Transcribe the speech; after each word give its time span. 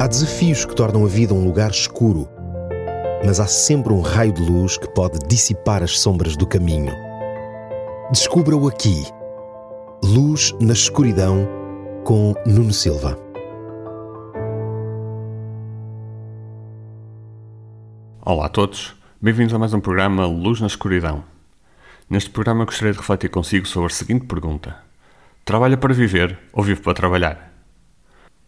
Há 0.00 0.06
desafios 0.06 0.64
que 0.64 0.74
tornam 0.74 1.04
a 1.04 1.06
vida 1.06 1.34
um 1.34 1.44
lugar 1.44 1.70
escuro, 1.70 2.26
mas 3.22 3.38
há 3.38 3.46
sempre 3.46 3.92
um 3.92 4.00
raio 4.00 4.32
de 4.32 4.40
luz 4.40 4.78
que 4.78 4.88
pode 4.88 5.18
dissipar 5.28 5.82
as 5.82 6.00
sombras 6.00 6.38
do 6.38 6.46
caminho. 6.46 6.90
Descubra-o 8.10 8.66
aqui. 8.66 9.04
Luz 10.02 10.54
na 10.58 10.72
escuridão 10.72 11.46
com 12.02 12.32
Nuno 12.46 12.72
Silva. 12.72 13.18
Olá 18.22 18.46
a 18.46 18.48
todos, 18.48 18.96
bem-vindos 19.20 19.52
a 19.52 19.58
mais 19.58 19.74
um 19.74 19.80
programa 19.80 20.24
Luz 20.24 20.62
na 20.62 20.66
Escuridão. 20.66 21.22
Neste 22.08 22.30
programa 22.30 22.64
gostaria 22.64 22.92
de 22.92 22.98
refletir 22.98 23.28
consigo 23.28 23.68
sobre 23.68 23.92
a 23.92 23.94
seguinte 23.94 24.24
pergunta: 24.24 24.78
Trabalha 25.44 25.76
para 25.76 25.92
viver 25.92 26.38
ou 26.54 26.64
vive 26.64 26.80
para 26.80 26.94
trabalhar? 26.94 27.49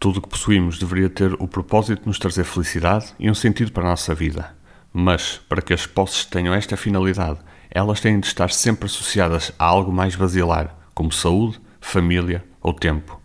Tudo 0.03 0.17
o 0.17 0.21
que 0.21 0.27
possuímos 0.27 0.77
deveria 0.77 1.09
ter 1.09 1.33
o 1.39 1.47
propósito 1.47 2.01
de 2.01 2.07
nos 2.07 2.19
trazer 2.19 2.43
felicidade 2.43 3.13
e 3.17 3.31
um 3.31 3.33
sentido 3.33 3.71
para 3.71 3.85
a 3.85 3.91
nossa 3.91 4.13
vida. 4.13 4.53
Mas, 4.91 5.39
para 5.47 5.61
que 5.61 5.73
as 5.73 5.87
posses 5.87 6.25
tenham 6.25 6.53
esta 6.53 6.75
finalidade, 6.75 7.39
elas 7.71 8.01
têm 8.01 8.19
de 8.19 8.27
estar 8.27 8.51
sempre 8.51 8.87
associadas 8.87 9.53
a 9.57 9.63
algo 9.63 9.93
mais 9.93 10.13
basilar, 10.13 10.75
como 10.93 11.09
saúde, 11.09 11.57
família 11.79 12.43
ou 12.61 12.73
tempo. 12.73 13.17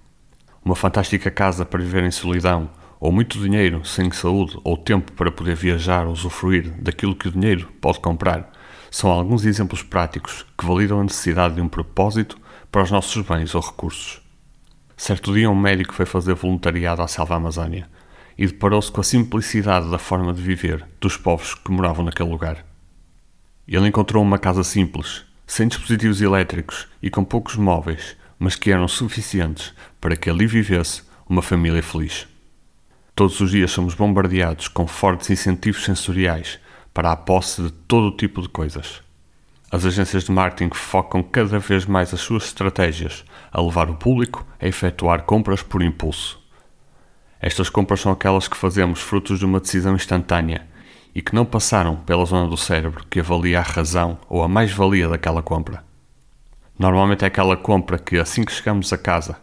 Uma 0.64 0.76
fantástica 0.76 1.32
casa 1.32 1.64
para 1.64 1.82
viver 1.82 2.04
em 2.04 2.12
solidão, 2.12 2.70
ou 3.00 3.10
muito 3.10 3.40
dinheiro 3.40 3.84
sem 3.84 4.08
saúde 4.12 4.56
ou 4.62 4.76
tempo 4.76 5.10
para 5.10 5.32
poder 5.32 5.56
viajar 5.56 6.06
ou 6.06 6.12
usufruir 6.12 6.70
daquilo 6.80 7.16
que 7.16 7.26
o 7.26 7.32
dinheiro 7.32 7.68
pode 7.80 7.98
comprar, 7.98 8.52
são 8.88 9.10
alguns 9.10 9.44
exemplos 9.44 9.82
práticos 9.82 10.46
que 10.56 10.64
validam 10.64 11.00
a 11.00 11.02
necessidade 11.02 11.56
de 11.56 11.60
um 11.60 11.68
propósito 11.68 12.38
para 12.70 12.84
os 12.84 12.90
nossos 12.92 13.20
bens 13.26 13.52
ou 13.52 13.60
recursos. 13.60 14.27
Certo 14.98 15.32
dia, 15.32 15.48
um 15.48 15.54
médico 15.54 15.94
foi 15.94 16.04
fazer 16.04 16.34
voluntariado 16.34 17.00
à 17.00 17.06
selva 17.06 17.36
amazónia 17.36 17.88
e 18.36 18.44
deparou-se 18.44 18.90
com 18.90 19.00
a 19.00 19.04
simplicidade 19.04 19.88
da 19.88 19.96
forma 19.96 20.34
de 20.34 20.42
viver 20.42 20.84
dos 21.00 21.16
povos 21.16 21.54
que 21.54 21.70
moravam 21.70 22.04
naquele 22.04 22.28
lugar. 22.28 22.66
Ele 23.66 23.86
encontrou 23.86 24.20
uma 24.20 24.40
casa 24.40 24.64
simples, 24.64 25.24
sem 25.46 25.68
dispositivos 25.68 26.20
elétricos 26.20 26.88
e 27.00 27.08
com 27.10 27.22
poucos 27.22 27.54
móveis, 27.54 28.16
mas 28.40 28.56
que 28.56 28.72
eram 28.72 28.88
suficientes 28.88 29.72
para 30.00 30.16
que 30.16 30.28
ali 30.28 30.48
vivesse 30.48 31.02
uma 31.28 31.42
família 31.42 31.82
feliz. 31.82 32.26
Todos 33.14 33.40
os 33.40 33.52
dias 33.52 33.70
somos 33.70 33.94
bombardeados 33.94 34.66
com 34.66 34.84
fortes 34.84 35.30
incentivos 35.30 35.84
sensoriais 35.84 36.58
para 36.92 37.12
a 37.12 37.16
posse 37.16 37.62
de 37.62 37.70
todo 37.70 38.16
tipo 38.16 38.42
de 38.42 38.48
coisas. 38.48 39.00
As 39.70 39.84
agências 39.84 40.24
de 40.24 40.32
marketing 40.32 40.74
focam 40.74 41.22
cada 41.22 41.58
vez 41.58 41.84
mais 41.84 42.14
as 42.14 42.20
suas 42.20 42.44
estratégias 42.44 43.22
a 43.52 43.60
levar 43.60 43.90
o 43.90 43.96
público 43.96 44.46
a 44.58 44.66
efetuar 44.66 45.24
compras 45.24 45.62
por 45.62 45.82
impulso. 45.82 46.40
Estas 47.38 47.68
compras 47.68 48.00
são 48.00 48.10
aquelas 48.10 48.48
que 48.48 48.56
fazemos 48.56 49.00
frutos 49.00 49.38
de 49.38 49.44
uma 49.44 49.60
decisão 49.60 49.94
instantânea 49.94 50.66
e 51.14 51.20
que 51.20 51.34
não 51.34 51.44
passaram 51.44 51.96
pela 51.96 52.24
zona 52.24 52.48
do 52.48 52.56
cérebro 52.56 53.04
que 53.10 53.20
avalia 53.20 53.58
a 53.58 53.62
razão 53.62 54.16
ou 54.26 54.42
a 54.42 54.48
mais-valia 54.48 55.06
daquela 55.06 55.42
compra. 55.42 55.84
Normalmente 56.78 57.24
é 57.24 57.28
aquela 57.28 57.56
compra 57.56 57.98
que, 57.98 58.16
assim 58.16 58.44
que 58.44 58.52
chegamos 58.52 58.90
a 58.90 58.96
casa, 58.96 59.36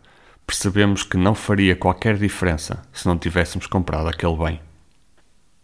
percebemos 0.48 1.04
que 1.04 1.18
não 1.18 1.36
faria 1.36 1.76
qualquer 1.76 2.18
diferença 2.18 2.82
se 2.92 3.06
não 3.06 3.16
tivéssemos 3.16 3.68
comprado 3.68 4.08
aquele 4.08 4.36
bem. 4.36 4.60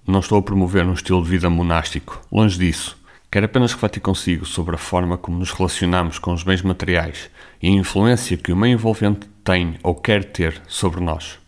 Não 0.05 0.19
estou 0.19 0.37
a 0.37 0.43
promover 0.43 0.85
um 0.85 0.93
estilo 0.93 1.23
de 1.23 1.29
vida 1.29 1.49
monástico, 1.49 2.21
longe 2.31 2.59
disso 2.59 3.00
Quero 3.31 3.45
apenas 3.45 3.71
refletir 3.71 4.01
consigo 4.01 4.45
sobre 4.45 4.75
a 4.75 4.77
forma 4.77 5.17
como 5.17 5.39
nos 5.39 5.51
relacionamos 5.51 6.19
com 6.19 6.33
os 6.33 6.43
bens 6.43 6.61
materiais 6.61 7.29
e 7.61 7.69
a 7.69 7.71
influência 7.71 8.35
que 8.35 8.51
o 8.51 8.57
meio 8.57 8.73
envolvente 8.73 9.25
tem 9.41 9.77
ou 9.81 9.95
quer 9.95 10.25
ter 10.25 10.61
sobre 10.67 10.99
nós. 10.99 11.39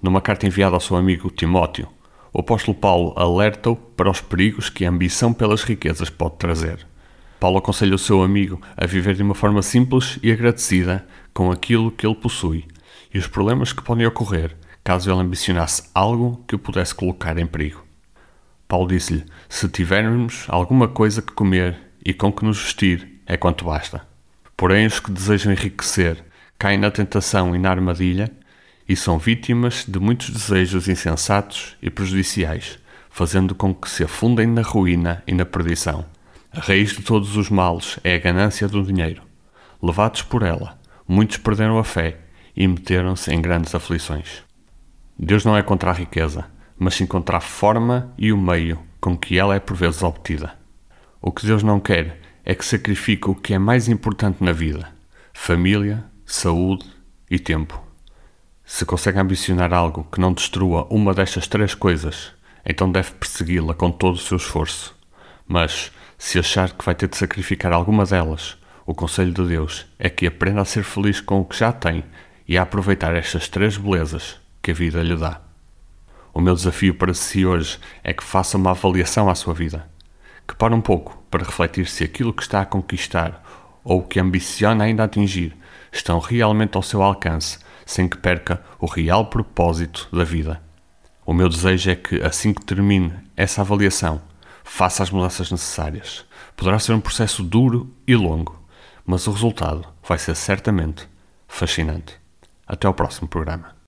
Numa 0.00 0.20
carta 0.20 0.46
enviada 0.46 0.76
ao 0.76 0.80
seu 0.80 0.96
amigo 0.96 1.28
Timóteo, 1.28 1.88
o 2.32 2.38
apóstolo 2.38 2.76
Paulo 2.76 3.12
alerta-o 3.16 3.74
para 3.74 4.08
os 4.08 4.20
perigos 4.20 4.70
que 4.70 4.84
a 4.84 4.88
ambição 4.88 5.32
pelas 5.32 5.64
riquezas 5.64 6.08
pode 6.08 6.36
trazer. 6.36 6.86
Paulo 7.40 7.58
aconselha 7.58 7.96
o 7.96 7.98
seu 7.98 8.22
amigo 8.22 8.62
a 8.76 8.86
viver 8.86 9.16
de 9.16 9.22
uma 9.24 9.34
forma 9.34 9.62
simples 9.62 10.16
e 10.22 10.30
agradecida 10.30 11.04
com 11.34 11.50
aquilo 11.50 11.90
que 11.90 12.06
ele 12.06 12.14
possui 12.14 12.66
e 13.12 13.18
os 13.18 13.26
problemas 13.26 13.72
que 13.72 13.82
podem 13.82 14.06
ocorrer 14.06 14.56
caso 14.84 15.10
ele 15.10 15.20
ambicionasse 15.20 15.90
algo 15.92 16.44
que 16.46 16.54
o 16.54 16.58
pudesse 16.58 16.94
colocar 16.94 17.36
em 17.36 17.48
perigo. 17.48 17.79
Paulo 18.70 18.86
disse-lhe: 18.86 19.24
Se 19.48 19.68
tivermos 19.68 20.44
alguma 20.46 20.86
coisa 20.86 21.20
que 21.20 21.32
comer 21.32 21.76
e 22.06 22.14
com 22.14 22.30
que 22.32 22.44
nos 22.44 22.62
vestir, 22.62 23.20
é 23.26 23.36
quanto 23.36 23.64
basta. 23.64 24.06
Porém, 24.56 24.86
os 24.86 25.00
que 25.00 25.10
desejam 25.10 25.52
enriquecer 25.52 26.24
caem 26.56 26.78
na 26.78 26.88
tentação 26.88 27.56
e 27.56 27.58
na 27.58 27.68
armadilha 27.68 28.30
e 28.88 28.94
são 28.94 29.18
vítimas 29.18 29.84
de 29.88 29.98
muitos 29.98 30.30
desejos 30.30 30.86
insensatos 30.86 31.76
e 31.82 31.90
prejudiciais, 31.90 32.78
fazendo 33.10 33.56
com 33.56 33.74
que 33.74 33.90
se 33.90 34.04
afundem 34.04 34.46
na 34.46 34.62
ruína 34.62 35.20
e 35.26 35.34
na 35.34 35.44
perdição. 35.44 36.06
A 36.52 36.60
raiz 36.60 36.90
de 36.92 37.02
todos 37.02 37.36
os 37.36 37.50
males 37.50 37.98
é 38.04 38.14
a 38.14 38.18
ganância 38.18 38.68
do 38.68 38.84
dinheiro. 38.84 39.22
Levados 39.82 40.22
por 40.22 40.44
ela, 40.44 40.78
muitos 41.08 41.38
perderam 41.38 41.76
a 41.76 41.82
fé 41.82 42.18
e 42.54 42.68
meteram-se 42.68 43.34
em 43.34 43.42
grandes 43.42 43.74
aflições. 43.74 44.44
Deus 45.18 45.44
não 45.44 45.56
é 45.56 45.62
contra 45.62 45.90
a 45.90 45.94
riqueza 45.94 46.44
mas 46.80 46.94
sim 46.94 47.04
contra 47.04 47.36
a 47.36 47.40
forma 47.42 48.10
e 48.16 48.32
o 48.32 48.38
meio 48.38 48.78
com 48.98 49.14
que 49.14 49.38
ela 49.38 49.54
é 49.54 49.60
por 49.60 49.76
vezes 49.76 50.02
obtida. 50.02 50.58
O 51.20 51.30
que 51.30 51.44
Deus 51.44 51.62
não 51.62 51.78
quer 51.78 52.18
é 52.42 52.54
que 52.54 52.64
sacrifique 52.64 53.28
o 53.28 53.34
que 53.34 53.52
é 53.52 53.58
mais 53.58 53.86
importante 53.86 54.42
na 54.42 54.50
vida: 54.50 54.88
família, 55.34 56.02
saúde 56.24 56.86
e 57.30 57.38
tempo. 57.38 57.78
Se 58.64 58.86
consegue 58.86 59.18
ambicionar 59.18 59.74
algo 59.74 60.08
que 60.10 60.20
não 60.20 60.32
destrua 60.32 60.86
uma 60.90 61.12
destas 61.12 61.46
três 61.46 61.74
coisas, 61.74 62.32
então 62.64 62.90
deve 62.90 63.10
persegui-la 63.12 63.74
com 63.74 63.90
todo 63.90 64.14
o 64.14 64.18
seu 64.18 64.38
esforço. 64.38 64.96
Mas, 65.46 65.92
se 66.16 66.38
achar 66.38 66.72
que 66.72 66.84
vai 66.84 66.94
ter 66.94 67.08
de 67.08 67.16
sacrificar 67.16 67.72
alguma 67.72 68.06
delas, 68.06 68.56
o 68.86 68.94
conselho 68.94 69.32
de 69.32 69.46
Deus 69.46 69.86
é 69.98 70.08
que 70.08 70.26
aprenda 70.26 70.62
a 70.62 70.64
ser 70.64 70.84
feliz 70.84 71.20
com 71.20 71.40
o 71.40 71.44
que 71.44 71.58
já 71.58 71.72
tem 71.72 72.04
e 72.48 72.56
a 72.56 72.62
aproveitar 72.62 73.14
estas 73.14 73.48
três 73.48 73.76
belezas 73.76 74.40
que 74.62 74.70
a 74.70 74.74
vida 74.74 75.02
lhe 75.02 75.16
dá. 75.16 75.49
O 76.32 76.40
meu 76.40 76.54
desafio 76.54 76.94
para 76.94 77.12
si 77.12 77.44
hoje 77.44 77.78
é 78.04 78.12
que 78.12 78.22
faça 78.22 78.56
uma 78.56 78.70
avaliação 78.70 79.28
à 79.28 79.34
sua 79.34 79.52
vida. 79.52 79.88
Que 80.46 80.54
pare 80.54 80.74
um 80.74 80.80
pouco 80.80 81.22
para 81.30 81.44
refletir 81.44 81.86
se 81.86 82.04
aquilo 82.04 82.32
que 82.32 82.42
está 82.42 82.60
a 82.60 82.66
conquistar 82.66 83.42
ou 83.82 84.00
o 84.00 84.02
que 84.02 84.20
ambiciona 84.20 84.84
ainda 84.84 85.04
atingir 85.04 85.56
estão 85.92 86.18
realmente 86.18 86.76
ao 86.76 86.82
seu 86.82 87.02
alcance, 87.02 87.58
sem 87.84 88.08
que 88.08 88.16
perca 88.16 88.62
o 88.78 88.86
real 88.86 89.26
propósito 89.26 90.08
da 90.12 90.24
vida. 90.24 90.62
O 91.26 91.32
meu 91.32 91.48
desejo 91.48 91.90
é 91.90 91.96
que, 91.96 92.22
assim 92.22 92.52
que 92.52 92.64
termine 92.64 93.12
essa 93.36 93.60
avaliação, 93.60 94.20
faça 94.64 95.02
as 95.02 95.10
mudanças 95.10 95.50
necessárias. 95.50 96.24
Poderá 96.56 96.78
ser 96.78 96.92
um 96.92 97.00
processo 97.00 97.42
duro 97.42 97.92
e 98.06 98.14
longo, 98.14 98.60
mas 99.04 99.26
o 99.26 99.32
resultado 99.32 99.86
vai 100.06 100.18
ser 100.18 100.36
certamente 100.36 101.08
fascinante. 101.48 102.18
Até 102.66 102.86
ao 102.86 102.94
próximo 102.94 103.28
programa. 103.28 103.79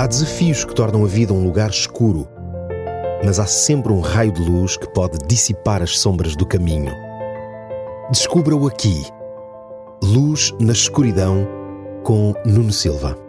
Há 0.00 0.06
desafios 0.06 0.64
que 0.64 0.72
tornam 0.72 1.04
a 1.04 1.08
vida 1.08 1.32
um 1.32 1.42
lugar 1.42 1.70
escuro, 1.70 2.28
mas 3.24 3.40
há 3.40 3.46
sempre 3.46 3.92
um 3.92 3.98
raio 3.98 4.30
de 4.30 4.48
luz 4.48 4.76
que 4.76 4.88
pode 4.92 5.18
dissipar 5.26 5.82
as 5.82 5.98
sombras 5.98 6.36
do 6.36 6.46
caminho. 6.46 6.92
Descubra-o 8.08 8.68
aqui. 8.68 9.04
Luz 10.00 10.54
na 10.60 10.72
escuridão 10.72 11.48
com 12.04 12.32
Nuno 12.46 12.72
Silva. 12.72 13.27